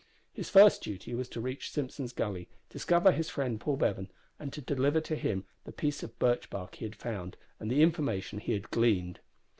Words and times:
His 0.33 0.49
first 0.49 0.81
duty 0.81 1.13
was 1.13 1.29
to 1.29 1.39
reach 1.39 1.69
Simpson's 1.69 2.11
Gully, 2.11 2.49
discover 2.71 3.11
his 3.11 3.29
friend 3.29 3.59
Paul 3.59 3.77
Bevan, 3.77 4.09
and 4.39 4.49
deliver 4.65 4.99
to 5.01 5.15
him 5.15 5.43
the 5.63 5.71
piece 5.71 6.01
of 6.01 6.17
birch 6.17 6.49
bark 6.49 6.73
he 6.77 6.85
had 6.85 6.95
found, 6.95 7.37
and 7.59 7.69
the 7.69 7.83
information 7.83 8.39
he 8.39 8.53
had 8.53 8.71
gleaned. 8.71 9.19